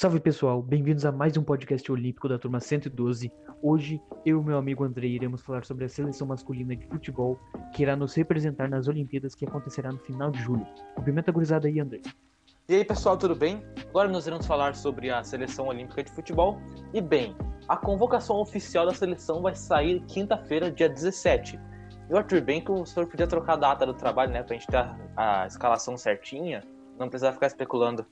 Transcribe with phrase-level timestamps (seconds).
[0.00, 3.32] Salve pessoal, bem-vindos a mais um podcast olímpico da turma 112.
[3.60, 7.36] Hoje, eu e meu amigo André iremos falar sobre a seleção masculina de futebol
[7.74, 10.64] que irá nos representar nas Olimpíadas que acontecerá no final de julho.
[10.94, 12.00] Cumprimenta a gurizada aí, André.
[12.68, 13.60] E aí pessoal, tudo bem?
[13.88, 16.60] Agora nós iremos falar sobre a seleção olímpica de futebol.
[16.94, 17.36] E bem,
[17.68, 21.58] a convocação oficial da seleção vai sair quinta-feira, dia 17.
[22.08, 24.54] E o Arthur, bem que o senhor podia trocar a data do trabalho, né, pra
[24.54, 26.62] gente ter a, a escalação certinha,
[26.96, 28.06] não precisar ficar especulando.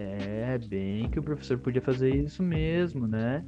[0.00, 3.44] É, bem que o professor podia fazer isso mesmo, né?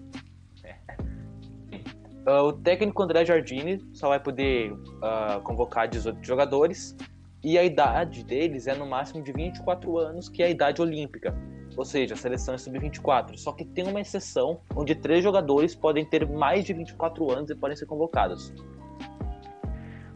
[2.26, 6.96] Uh, o técnico André Jardini só vai poder uh, convocar 18 jogadores
[7.42, 11.32] e a idade deles é no máximo de 24 anos, que é a idade olímpica.
[11.76, 13.37] Ou seja, a seleção é sub-24.
[13.37, 17.54] Só que tem uma exceção onde três jogadores podem ter mais de 24 anos e
[17.54, 18.52] podem ser convocados.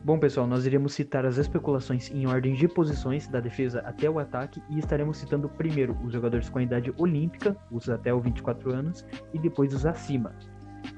[0.05, 4.19] Bom, pessoal, nós iremos citar as especulações em ordem de posições, da defesa até o
[4.19, 8.71] ataque, e estaremos citando primeiro os jogadores com a idade olímpica, os até os 24
[8.71, 10.37] anos, e depois os acima.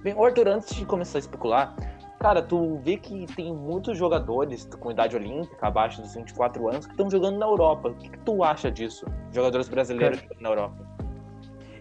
[0.03, 1.77] Bem, Arthur, antes de começar a especular,
[2.19, 6.91] cara, tu vê que tem muitos jogadores com idade olímpica, abaixo dos 24 anos, que
[6.91, 7.91] estão jogando na Europa.
[7.91, 9.07] O que, que, tu acha disso?
[9.31, 10.85] Jogadores brasileiros cara, na Europa.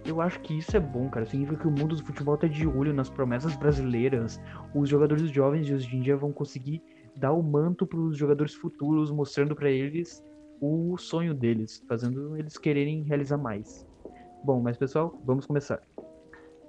[0.05, 1.25] Eu acho que isso é bom, cara.
[1.25, 4.39] Significa que o mundo do futebol tá de olho nas promessas brasileiras.
[4.75, 6.83] Os jogadores jovens de hoje em dia vão conseguir
[7.15, 10.23] dar o manto para os jogadores futuros, mostrando para eles
[10.61, 13.85] o sonho deles, fazendo eles quererem realizar mais.
[14.43, 15.81] Bom, mas pessoal, vamos começar.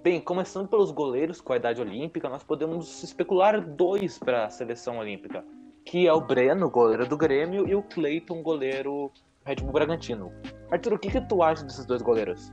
[0.03, 4.99] Bem, começando pelos goleiros com a idade olímpica, nós podemos especular dois para a seleção
[4.99, 5.45] olímpica,
[5.85, 9.13] que é o Breno, goleiro do Grêmio, e o Cleiton, goleiro do
[9.45, 10.33] Red Bull Bragantino.
[10.71, 12.53] Arthur, o que, que tu acha desses dois goleiros?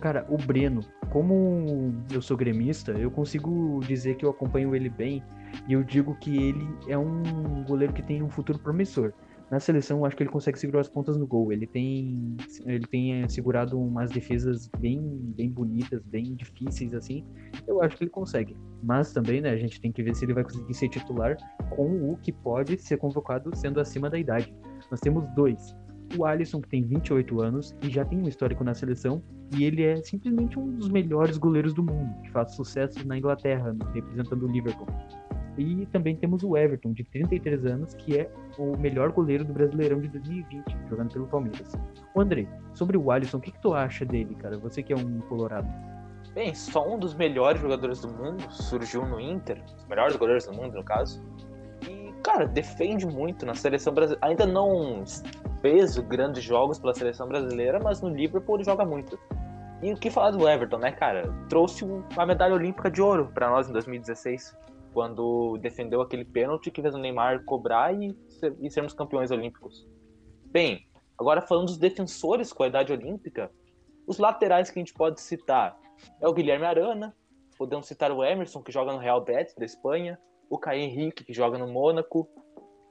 [0.00, 5.22] Cara, o Breno, como eu sou gremista, eu consigo dizer que eu acompanho ele bem
[5.68, 9.12] e eu digo que ele é um goleiro que tem um futuro promissor.
[9.50, 11.50] Na seleção, eu acho que ele consegue segurar as pontas no gol.
[11.50, 15.00] Ele tem, ele tem eh, segurado umas defesas bem,
[15.34, 17.24] bem bonitas, bem difíceis, assim.
[17.66, 18.54] Eu acho que ele consegue.
[18.82, 21.38] Mas também, né, a gente tem que ver se ele vai conseguir ser titular
[21.70, 24.54] com o que pode ser convocado sendo acima da idade.
[24.90, 25.74] Nós temos dois.
[26.18, 29.22] O Alisson, que tem 28 anos e já tem um histórico na seleção,
[29.56, 33.74] e ele é simplesmente um dos melhores goleiros do mundo, que faz sucesso na Inglaterra,
[33.94, 34.86] representando o Liverpool.
[35.58, 40.00] E também temos o Everton, de 33 anos, que é o melhor goleiro do Brasileirão
[40.00, 41.72] de 2020, jogando pelo Palmeiras.
[42.14, 44.56] O André, sobre o Alisson, o que, que tu acha dele, cara?
[44.58, 45.68] Você que é um colorado.
[46.32, 50.52] Bem, só um dos melhores jogadores do mundo surgiu no Inter, os melhores goleiros do
[50.52, 51.20] mundo, no caso.
[51.88, 54.24] E, cara, defende muito na seleção brasileira.
[54.24, 55.02] Ainda não
[55.60, 59.18] fez grandes jogos pela seleção brasileira, mas no Liverpool ele joga muito.
[59.82, 61.32] E o que falar do Everton, né, cara?
[61.48, 64.56] Trouxe uma medalha olímpica de ouro para nós em 2016
[64.98, 69.86] quando defendeu aquele pênalti que fez o Neymar cobrar e, ser, e sermos campeões olímpicos.
[70.46, 73.48] Bem, agora falando dos defensores com a idade olímpica,
[74.08, 75.78] os laterais que a gente pode citar
[76.20, 77.14] é o Guilherme Arana,
[77.56, 80.18] podemos citar o Emerson, que joga no Real Betis da Espanha,
[80.50, 82.28] o Caio Henrique, que joga no Mônaco,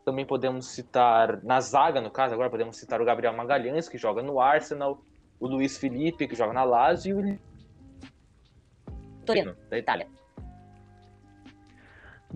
[0.06, 4.24] também podemos citar, na zaga no caso, agora podemos citar o Gabriel Magalhães, que joga
[4.24, 5.02] no Arsenal,
[5.42, 10.08] o Luiz Felipe, que joga na Lazio, e o Torino, da Itália.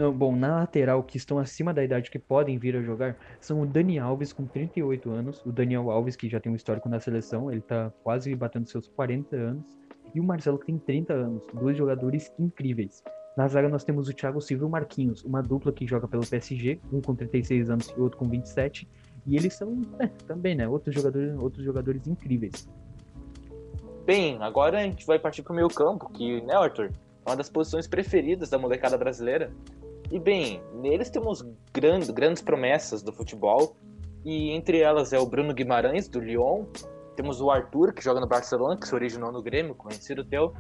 [0.01, 3.62] Não, bom, na lateral, que estão acima da idade que podem vir a jogar, são
[3.62, 7.00] o Dani Alves, com 38 anos, o Daniel Alves, que já tem um histórico na
[7.00, 9.78] seleção, ele tá quase batendo seus 40 anos,
[10.16, 13.03] e o Marcelo, que tem 30 anos, dois jogadores incríveis.
[13.38, 16.25] Na zaga nós temos o Thiago Silva e o Marquinhos, uma dupla que joga pelo
[16.25, 18.90] PSG, um com 36 anos e outro com 27,
[19.28, 22.67] e eles são é, também, né, outros jogadores, outros jogadores incríveis.
[24.03, 26.90] Bem, agora a gente vai partir para o meio campo, que, né, Arthur,
[27.23, 29.51] é uma das posições preferidas da molecada brasileira.
[30.11, 31.41] E bem, neles temos
[31.72, 33.77] grandes, grandes promessas do futebol,
[34.25, 36.66] e entre elas é o Bruno Guimarães, do Lyon,
[37.16, 40.53] temos o Arthur, que joga no Barcelona, que se originou no Grêmio, conhecido teu,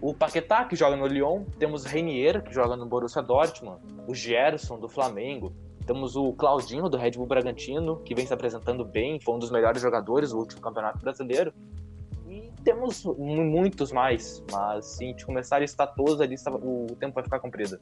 [0.00, 4.14] o Paquetá, que joga no Lyon, temos o Reinier, que joga no Borussia Dortmund, o
[4.14, 5.52] Gerson, do Flamengo,
[5.86, 9.52] temos o Claudinho, do Red Bull Bragantino, que vem se apresentando bem, foi um dos
[9.52, 11.54] melhores jogadores do último Campeonato Brasileiro,
[12.26, 16.88] e temos muitos mais, mas se a gente começar a listar todos, a lista, o
[16.98, 17.78] tempo vai ficar comprido.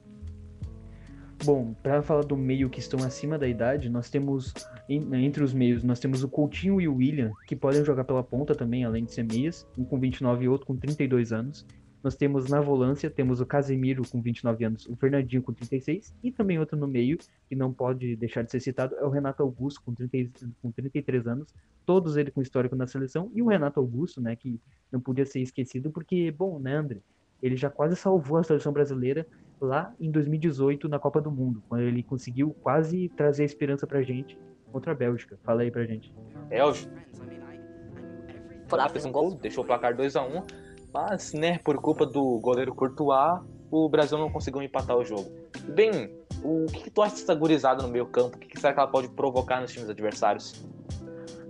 [1.45, 4.53] Bom, para falar do meio que estão acima da idade, nós temos
[4.89, 8.55] entre os meios, nós temos o Coutinho e o William, que podem jogar pela ponta
[8.55, 11.65] também, além de ser meias, um com 29 e outro com 32 anos.
[12.03, 16.31] Nós temos na volância, temos o Casemiro com 29 anos, o Fernandinho com 36 e
[16.31, 17.19] também outro no meio,
[17.49, 21.27] que não pode deixar de ser citado, é o Renato Augusto com, 30, com 33
[21.27, 21.55] anos,
[21.87, 24.61] todos ele com histórico na seleção, e o Renato Augusto, né, que
[24.93, 27.01] não podia ser esquecido porque, bom, né, André,
[27.43, 29.27] ele já quase salvou a seleção brasileira
[29.61, 34.03] lá em 2018 na Copa do Mundo, quando ele conseguiu quase trazer a esperança pra
[34.03, 34.39] gente
[34.71, 35.39] contra a Bélgica.
[35.43, 36.13] Fala aí pra gente.
[38.67, 40.43] Foi lá, fez um gol, deixou o placar 2 a 1
[40.93, 45.31] mas, né, por culpa do goleiro Courtois, o Brasil não conseguiu empatar o jogo.
[45.69, 46.11] Bem,
[46.43, 48.37] o que, que tu acha dessa gurizada no meio campo?
[48.37, 50.65] O que, que será que ela pode provocar nos times adversários?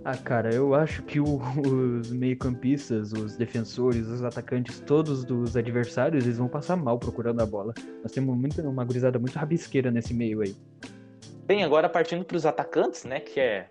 [0.03, 1.39] Ah, cara, eu acho que o,
[1.99, 7.45] os meio-campistas, os defensores, os atacantes, todos dos adversários, eles vão passar mal procurando a
[7.45, 7.73] bola.
[8.01, 10.55] Nós temos muito, uma gurizada muito rabisqueira nesse meio aí.
[11.45, 13.69] Bem, agora partindo para os atacantes, né, que é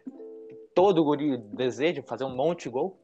[0.75, 2.98] todo guri deseja fazer um monte de gol.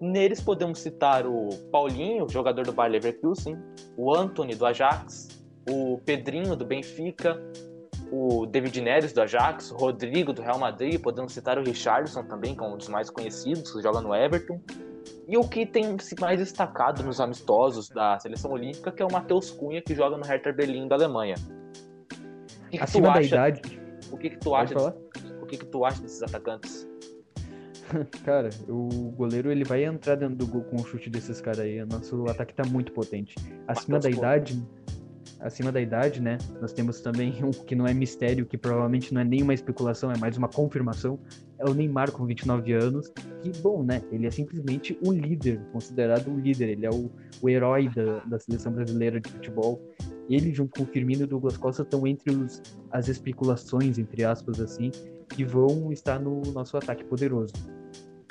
[0.00, 3.58] Neles podemos citar o Paulinho, jogador do Bayer Leverkusen,
[3.96, 5.28] o Anthony do Ajax,
[5.68, 7.42] o Pedrinho do Benfica,
[8.10, 12.54] o David Neres do Ajax, o Rodrigo do Real Madrid, podemos citar o Richardson também,
[12.54, 14.60] que é um dos mais conhecidos, que joga no Everton.
[15.26, 19.12] E o que tem se mais destacado nos amistosos da seleção olímpica, que é o
[19.12, 21.34] Matheus Cunha, que joga no Hertha Berlim da Alemanha.
[21.36, 23.26] O que, que Acima da acha...
[23.26, 23.80] idade.
[24.10, 24.94] O que, que tu acha?
[25.42, 26.88] O que, que tu acha desses atacantes?
[28.24, 31.84] Cara, o goleiro ele vai entrar dentro do gol com o chute desses caras aí.
[31.84, 33.34] Nosso ataque tá muito potente.
[33.66, 34.66] Acima Matheus da idade,
[35.40, 36.38] acima da idade, né?
[36.60, 40.18] Nós temos também um que não é mistério, que provavelmente não é nenhuma especulação, é
[40.18, 41.18] mais uma confirmação.
[41.58, 43.12] É o Neymar com 29 anos.
[43.42, 44.02] Que bom, né?
[44.12, 46.70] Ele é simplesmente o líder, considerado o líder.
[46.70, 47.10] Ele é o,
[47.42, 49.80] o herói da, da seleção brasileira de futebol.
[50.28, 54.24] Ele, junto com o Firmino e o Douglas Costa, estão entre os, as especulações, entre
[54.24, 54.90] aspas, assim,
[55.28, 57.54] que vão estar no nosso ataque poderoso.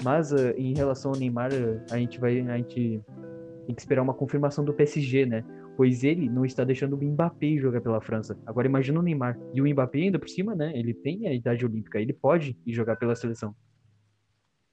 [0.03, 1.49] Mas uh, em relação ao Neymar,
[1.89, 2.39] a gente vai.
[2.39, 3.01] A gente
[3.65, 5.43] tem que esperar uma confirmação do PSG, né?
[5.77, 8.35] Pois ele não está deixando o Mbappé jogar pela França.
[8.47, 9.37] Agora imagina o Neymar.
[9.53, 10.71] E o Mbappé ainda por cima, né?
[10.75, 13.55] Ele tem a idade olímpica, ele pode ir jogar pela seleção.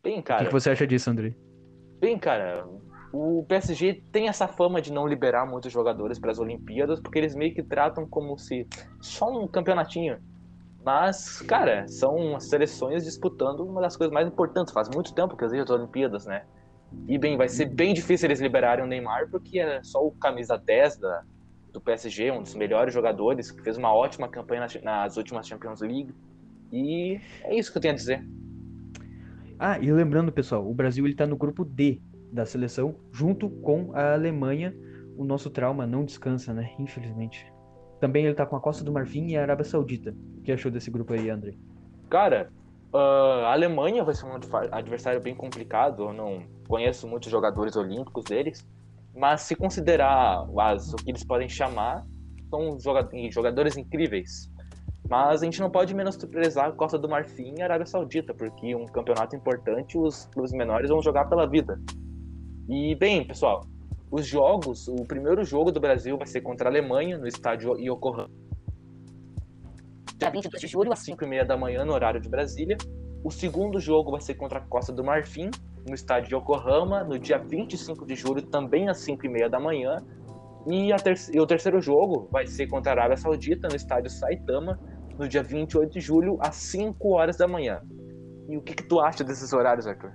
[0.02, 0.42] Bem, cara.
[0.42, 1.36] O que, você acha disso, André?
[2.00, 2.66] Bem, cara,
[3.12, 7.34] o PSG tem essa fama de não liberar muitos jogadores para as Olimpíadas, porque eles
[7.34, 8.66] meio que tratam como se
[9.00, 10.18] só um campeonatinho.
[10.82, 14.72] Mas, cara, são as seleções disputando uma das coisas mais importantes.
[14.72, 16.44] Faz muito tempo que existe as Olimpíadas, né?
[17.06, 20.56] E bem, vai ser bem difícil eles liberarem o Neymar, porque é só o camisa
[20.56, 21.22] 10 da,
[21.72, 25.80] do PSG, um dos melhores jogadores, que fez uma ótima campanha nas, nas últimas Champions
[25.80, 26.14] League.
[26.72, 28.24] E é isso que eu tenho a dizer.
[29.58, 32.00] Ah, e lembrando, pessoal, o Brasil ele tá no grupo D
[32.32, 34.74] da seleção, junto com a Alemanha.
[35.16, 36.72] O nosso trauma não descansa, né?
[36.78, 37.52] Infelizmente.
[38.00, 40.14] Também ele tá com a Costa do Marfim e a Arábia Saudita.
[40.38, 41.54] O que achou desse grupo aí, André?
[42.10, 42.50] Cara,
[42.94, 44.38] Uh, a Alemanha vai ser um
[44.70, 46.04] adversário bem complicado.
[46.04, 48.64] Eu não conheço muitos jogadores olímpicos deles,
[49.12, 52.06] mas se considerar as, o que eles podem chamar,
[52.48, 52.78] são
[53.32, 54.48] jogadores incríveis.
[55.10, 58.76] Mas a gente não pode menosprezar a Costa do Marfim e a Arábia Saudita, porque
[58.76, 61.80] um campeonato importante, os clubes menores vão jogar pela vida.
[62.68, 63.66] E bem, pessoal,
[64.08, 68.30] os jogos, o primeiro jogo do Brasil vai ser contra a Alemanha, no estádio Yokohama
[70.16, 72.76] dia 22 de julho, às 5 e meia da manhã, no horário de Brasília.
[73.22, 75.50] O segundo jogo vai ser contra a Costa do Marfim,
[75.88, 79.58] no estádio de Yokohama, no dia 25 de julho, também às 5 e meia da
[79.58, 80.02] manhã.
[80.66, 84.78] E, ter e o terceiro jogo vai ser contra a Arábia Saudita, no estádio Saitama,
[85.18, 87.82] no dia 28 de julho, às 5 horas da manhã.
[88.48, 90.12] E o que, que tu acha desses horários, Arthur?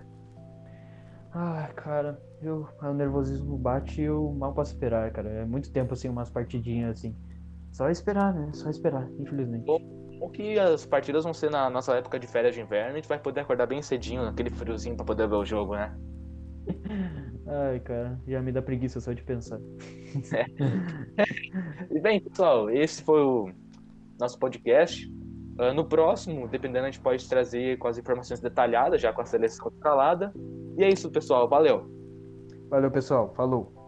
[1.32, 5.30] Ah, cara, eu, o nervosismo bate e eu mal posso esperar, cara.
[5.30, 7.16] É muito tempo assim, umas partidinhas assim.
[7.72, 8.52] Só esperar, né?
[8.54, 9.66] Só esperar, infelizmente.
[10.22, 13.08] O que as partidas vão ser na nossa época de férias de inverno, a gente
[13.08, 15.96] vai poder acordar bem cedinho, naquele friozinho pra poder ver o jogo, né?
[17.48, 19.60] Ai, cara, já me dá preguiça só de pensar.
[20.34, 20.46] É.
[21.92, 23.52] E bem, pessoal, esse foi o
[24.20, 25.08] nosso podcast.
[25.60, 29.26] Uh, no próximo, dependendo, a gente pode trazer com as informações detalhadas, já com a
[29.26, 30.34] seleção escalada.
[30.78, 31.48] E é isso, pessoal.
[31.48, 31.86] Valeu.
[32.70, 33.34] Valeu, pessoal.
[33.36, 33.79] Falou.